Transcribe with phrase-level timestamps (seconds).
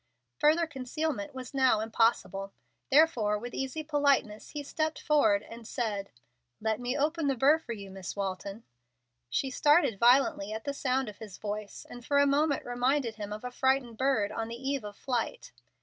[0.39, 2.53] Further concealment was now impossible.
[2.89, 6.09] Therefore with easy politeness he stepped forward and said:
[6.59, 8.63] "Let me open the burr for you, Miss Walton."
[9.29, 13.31] She started violently at the sound of his voice, and for a moment reminded him
[13.31, 15.51] of a frightened bird on the eve of flight.